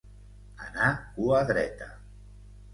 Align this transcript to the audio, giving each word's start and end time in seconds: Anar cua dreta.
Anar 0.67 0.89
cua 1.19 1.45
dreta. 1.53 1.93